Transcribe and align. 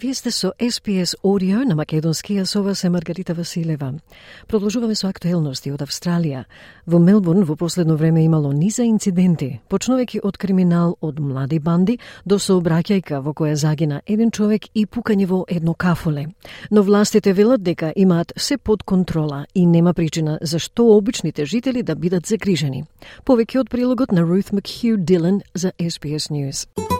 Вие 0.00 0.14
сте 0.14 0.30
со 0.30 0.52
SPS 0.58 1.14
Audio 1.22 1.64
на 1.64 1.74
Македонски, 1.74 2.38
а 2.38 2.46
со 2.46 2.62
вас 2.62 2.84
е 2.84 2.88
Маргарита 2.88 3.34
Василева. 3.34 3.94
Продолжуваме 4.48 4.94
со 4.94 5.08
актуелности 5.08 5.68
од 5.70 5.82
Австралија. 5.82 6.44
Во 6.86 6.98
Мелбурн 6.98 7.44
во 7.44 7.56
последно 7.56 7.96
време 7.96 8.24
имало 8.24 8.52
низа 8.52 8.82
инциденти, 8.82 9.60
почнувајќи 9.68 10.22
од 10.24 10.38
криминал 10.38 10.96
од 11.00 11.20
млади 11.20 11.58
банди 11.58 11.98
до 12.24 12.38
сообраќајка 12.40 13.20
во 13.20 13.34
која 13.36 13.54
загина 13.60 14.00
еден 14.06 14.30
човек 14.30 14.70
и 14.74 14.86
пукање 14.86 15.26
во 15.26 15.44
едно 15.48 15.74
кафоле. 15.74 16.28
Но 16.70 16.82
властите 16.82 17.32
велат 17.32 17.62
дека 17.62 17.92
имаат 17.96 18.32
се 18.36 18.56
под 18.56 18.82
контрола 18.82 19.44
и 19.54 19.66
нема 19.66 19.92
причина 19.92 20.38
зашто 20.40 20.96
обичните 20.96 21.44
жители 21.44 21.82
да 21.82 21.94
бидат 21.94 22.26
загрижени. 22.26 22.86
Повеќе 23.26 23.60
од 23.60 23.68
прилогот 23.68 24.12
на 24.12 24.22
Ruth 24.22 24.48
McHugh 24.48 25.04
Dillon 25.04 25.42
за 25.54 25.72
SPS 25.78 26.32
News. 26.32 26.99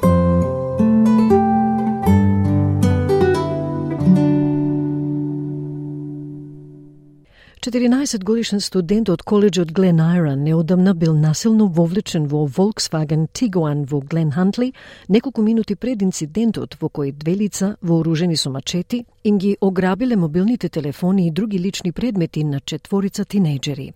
14 7.61 8.25
годишен 8.25 8.61
студент 8.61 9.09
од 9.13 9.23
коледжот 9.23 9.73
Глен 9.73 9.99
Айрон 10.01 10.45
неодамна 10.45 10.95
бил 10.95 11.13
насилно 11.13 11.67
вовлечен 11.67 12.27
во 12.27 12.47
Volkswagen 12.49 13.27
Tiguan 13.29 13.85
во 13.85 14.01
Глен 14.01 14.31
Хантли 14.33 14.73
неколку 15.09 15.43
минути 15.43 15.75
пред 15.75 16.01
инцидентот 16.03 16.79
во 16.81 16.89
кој 16.89 17.13
две 17.13 17.35
лица 17.35 17.77
вооружени 17.83 18.37
со 18.37 18.49
мачети 18.51 19.05
им 19.25 19.37
ги 19.39 19.59
ограбиле 19.61 20.17
мобилните 20.17 20.69
телефони 20.69 21.27
и 21.27 21.31
други 21.31 21.59
лични 21.59 21.93
предмети 21.93 22.45
на 22.45 22.61
четворица 22.61 23.25
тинејџери. 23.25 23.93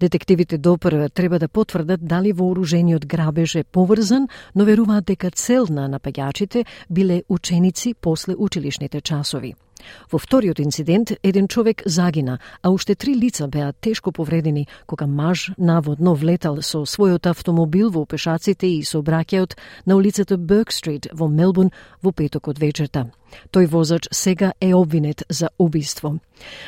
Детективите 0.00 0.58
допрва 0.58 1.08
треба 1.08 1.38
да 1.38 1.48
потврдат 1.48 2.06
дали 2.06 2.32
вооружениот 2.32 3.06
грабеж 3.06 3.54
е 3.54 3.64
поврзан, 3.64 4.28
но 4.54 4.64
веруваат 4.64 5.04
дека 5.04 5.30
цел 5.30 5.66
на 5.68 5.88
напаѓачите 5.88 6.64
биле 6.90 7.22
ученици 7.28 7.94
после 8.00 8.34
училишните 8.34 9.00
часови. 9.00 9.54
Во 10.10 10.18
вториот 10.18 10.60
инцидент, 10.60 11.12
еден 11.22 11.48
човек 11.48 11.82
загина, 11.84 12.38
а 12.62 12.70
уште 12.70 12.94
три 12.94 13.14
лица 13.14 13.48
беа 13.48 13.72
тешко 13.72 14.12
повредени 14.12 14.68
кога 14.86 15.06
маж 15.06 15.50
наводно 15.58 16.14
влетал 16.14 16.62
со 16.62 16.84
својот 16.84 17.30
автомобил 17.30 17.90
во 17.90 18.04
пешаците 18.06 18.66
и 18.66 18.82
со 18.82 19.02
бракеот 19.02 19.56
на 19.86 19.96
улицата 19.96 20.36
Берк 20.36 20.72
Стрит 20.72 21.08
во 21.12 21.28
Мелбурн 21.28 21.70
во 22.02 22.12
петокот 22.12 22.58
вечерта. 22.58 23.10
Тој 23.50 23.66
возач 23.66 24.08
сега 24.10 24.52
е 24.60 24.74
обвинет 24.74 25.22
за 25.28 25.50
убиство. 25.58 26.18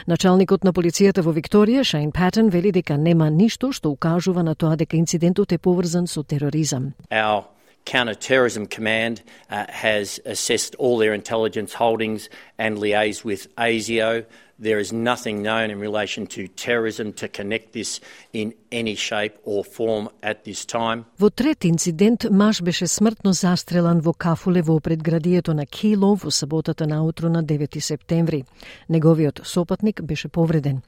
Началникот 0.07 0.65
на 0.65 0.73
полицијата 0.73 1.23
во 1.23 1.33
Викторија, 1.33 1.85
Шайн 1.85 2.13
Патен, 2.13 2.49
вели 2.51 2.73
дека 2.73 2.97
нема 2.97 3.31
ништо 3.31 3.73
што 3.73 3.91
укажува 3.91 4.43
на 4.43 4.55
тоа 4.55 4.77
дека 4.77 4.97
инцидентот 4.97 5.53
е 5.53 5.59
поврзан 5.59 6.07
со 6.07 6.23
тероризам. 6.23 6.95
Our 7.11 7.56
Counter-Terrorism 7.87 8.67
Command 8.67 9.23
uh, 9.51 9.65
has 9.69 10.21
assessed 10.27 10.75
all 10.75 10.99
their 10.99 11.15
intelligence 11.15 11.73
holdings 11.73 12.29
and 12.59 12.79
liaised 12.79 13.25
with 13.25 13.55
ASIO. 13.57 14.27
There 14.59 14.79
is 14.79 14.93
nothing 14.93 15.43
known 15.43 15.71
in 15.71 15.79
relation 15.79 16.27
to 16.29 16.49
terrorism 16.49 17.13
to 17.15 17.29
connect 17.29 17.73
this 17.73 18.01
in 18.33 18.55
any 18.73 18.95
shape 18.95 19.35
or 19.45 19.65
form 19.65 20.09
at 20.23 20.45
this 20.45 20.65
time. 20.65 21.05
Во 21.19 21.31
трет 21.31 21.65
инцидент, 21.65 22.27
маж 22.31 22.63
беше 22.63 22.87
смртно 22.87 23.33
застрелан 23.33 24.01
во 24.01 24.13
кафуле 24.13 24.63
во 24.63 24.81
предградието 24.81 25.55
на 25.55 25.67
Кило 25.67 26.15
во 26.15 26.31
саботата 26.31 26.87
наутро 26.87 27.29
на 27.29 27.45
9 27.45 27.81
септември. 27.81 28.45
Неговиот 28.89 29.41
сопатник 29.45 30.03
беше 30.03 30.29
повреден. 30.29 30.83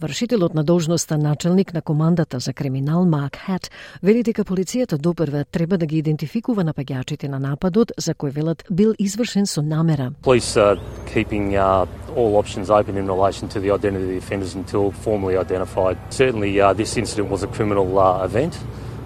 Вршителот 0.00 0.54
на 0.54 0.64
должноста 0.64 1.18
началник 1.18 1.74
на 1.74 1.82
командата 1.82 2.38
за 2.38 2.52
криминал 2.52 3.04
Марк 3.04 3.36
Хат 3.36 3.70
вели 4.02 4.22
дека 4.22 4.44
полицијата 4.44 4.98
допрва 4.98 5.44
треба 5.44 5.78
да 5.78 5.86
ги 5.86 5.98
идентификува 5.98 6.64
напаѓачите 6.64 7.28
на 7.28 7.38
нападот 7.38 7.92
за 7.98 8.14
кој 8.14 8.30
велат 8.32 8.64
бил 8.70 8.94
извршен 8.98 9.46
со 9.46 9.62
намера. 9.62 10.12
Police 10.22 10.56
are 10.56 10.78
keeping 11.14 11.54
uh, 11.54 11.86
all 12.16 12.36
options 12.36 12.70
open 12.70 12.96
in 12.96 13.06
relation 13.06 13.48
to 13.48 13.60
the 13.60 13.70
identity 13.70 14.04
of 14.04 14.10
the 14.10 14.18
offenders 14.18 14.54
until 14.54 14.90
formally 14.90 15.36
identified. 15.36 15.96
Certainly 16.10 16.60
uh, 16.60 16.72
this 16.74 16.96
incident 16.96 17.30
was 17.30 17.42
a 17.42 17.50
criminal 17.56 17.98
uh, 17.98 18.24
event 18.24 18.58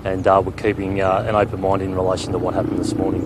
and 0.05 0.27
uh, 0.27 0.41
we're 0.45 0.61
keeping 0.67 1.01
uh, 1.01 1.29
an 1.29 1.35
open 1.35 1.61
mind 1.61 1.83
in 1.83 1.95
relation 1.95 2.33
to 2.33 2.39
what 2.39 2.55
happened 2.55 2.79
this 2.79 2.95
morning. 2.95 3.25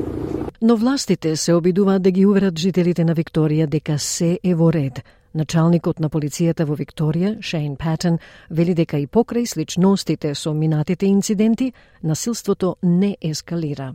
Но 0.63 0.77
властите 0.77 1.37
се 1.37 1.53
обидуваат 1.55 2.03
да 2.03 2.11
ги 2.11 2.27
уверат 2.27 2.59
жителите 2.59 3.05
на 3.05 3.15
Викторија 3.15 3.67
дека 3.67 3.99
се 3.99 4.39
е 4.45 4.55
во 4.55 4.73
ред. 4.73 5.01
Началникот 5.33 6.01
на 6.01 6.09
полицијата 6.11 6.65
во 6.67 6.75
Викторија, 6.75 7.37
Шейн 7.41 7.77
Патен, 7.79 8.19
вели 8.51 8.75
дека 8.75 8.99
и 8.99 9.07
покрај 9.07 9.47
сличностите 9.47 10.35
со 10.35 10.53
минатите 10.53 11.07
инциденти, 11.07 11.73
насилството 12.03 12.77
не 12.83 13.17
ескалира. 13.21 13.95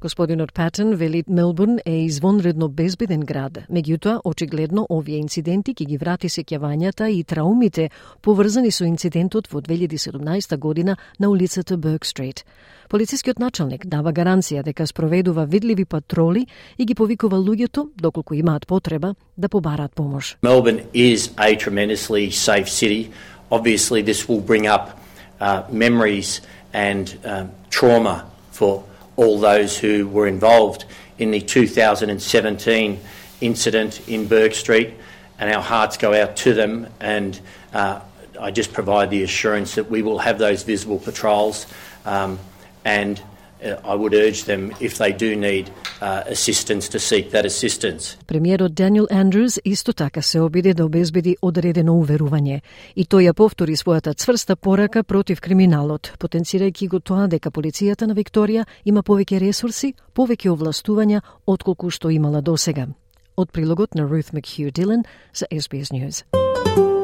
Господинот 0.00 0.52
Патен 0.52 0.94
вели 0.94 1.24
Мелбурн 1.28 1.78
е 1.86 2.04
извонредно 2.04 2.68
безбеден 2.68 3.20
град, 3.20 3.58
меѓутоа 3.72 4.20
очигледно 4.24 4.86
овие 4.90 5.18
инциденти 5.18 5.74
ќе 5.74 5.86
ги 5.86 5.96
врати 5.96 6.28
сеќавањата 6.28 7.08
и 7.08 7.24
траумите 7.24 7.90
поврзани 8.22 8.70
со 8.70 8.84
инцидентот 8.84 9.48
во 9.52 9.60
2017 9.60 10.56
година 10.58 10.96
на 11.20 11.30
улицата 11.30 11.76
Берк 11.76 12.06
Стрит. 12.06 12.44
Полицискиот 12.88 13.38
началник 13.38 13.86
дава 13.86 14.12
гаранција 14.12 14.62
дека 14.62 14.86
спроведува 14.86 15.46
видливи 15.46 15.84
патроли 15.84 16.46
и 16.78 16.84
ги 16.84 16.94
повикува 16.94 17.36
луѓето, 17.36 17.88
доколку 17.96 18.34
имаат 18.34 18.66
потреба, 18.66 19.14
да 19.38 19.48
побараат 19.48 19.92
помош. 19.92 20.36
Melbourne 20.42 20.84
is 20.94 21.30
a 21.36 21.56
tremendously 21.56 22.30
safe 22.30 22.68
city. 22.68 23.10
Obviously, 23.50 24.02
this 24.02 24.28
will 24.28 24.40
bring 24.40 24.66
up 24.66 25.00
uh, 25.40 25.62
memories 25.72 26.40
and 26.72 27.18
um, 27.24 27.48
trauma 27.70 28.24
for 28.52 28.82
all 29.16 29.38
those 29.38 29.78
who 29.78 30.08
were 30.08 30.26
involved 30.26 30.84
in 31.18 31.30
the 31.30 31.40
2017 31.40 33.00
incident 33.40 34.08
in 34.08 34.26
Berg 34.26 34.54
Street, 34.54 34.94
and 35.38 35.52
our 35.52 35.62
hearts 35.62 35.96
go 35.96 36.14
out 36.14 36.36
to 36.38 36.54
them. 36.54 36.88
And 37.00 37.38
uh, 37.72 38.00
I 38.40 38.50
just 38.50 38.72
provide 38.72 39.10
the 39.10 39.22
assurance 39.22 39.76
that 39.76 39.90
we 39.90 40.02
will 40.02 40.18
have 40.18 40.38
those 40.38 40.62
visible 40.62 40.98
patrols, 40.98 41.66
um, 42.04 42.38
and 42.84 43.22
I 43.64 43.94
would 43.94 44.14
urge 44.14 44.44
them 44.44 44.72
if 44.80 44.98
they 44.98 45.12
do 45.12 45.36
need 45.36 45.70
uh, 46.00 46.22
assistance 46.26 46.88
to 46.88 46.98
seek 46.98 47.30
that 47.30 47.44
assistance. 47.44 48.16
Премиерот 48.26 48.74
Даниел 48.74 49.06
Андрус 49.10 49.60
исто 49.64 49.92
така 49.92 50.22
се 50.22 50.40
обиде 50.40 50.74
да 50.74 50.84
обезбеди 50.84 51.36
одредено 51.42 51.92
уверување 51.92 52.60
и 52.96 53.04
тој 53.04 53.30
ја 53.30 53.32
повтори 53.32 53.76
својата 53.76 54.14
цврста 54.14 54.56
порака 54.56 55.04
против 55.04 55.40
криминалот, 55.40 56.12
потенцирајќи 56.18 56.88
го 56.88 57.00
тоа 57.00 57.26
дека 57.26 57.50
полицијата 57.50 58.06
на 58.06 58.14
Викторија 58.14 58.64
има 58.84 59.02
повеќе 59.02 59.40
ресурси, 59.40 59.94
повеќе 60.14 60.52
овластувања 60.52 61.20
отколку 61.46 61.90
што 61.90 62.10
имала 62.10 62.40
досега. 62.40 62.88
Од 63.36 63.50
прилогот 63.50 63.94
на 63.94 64.02
Ruth 64.02 64.32
McHugh 64.32 64.72
Dillon 64.72 65.04
за 65.32 65.46
SBS 65.50 65.90
News. 65.90 67.03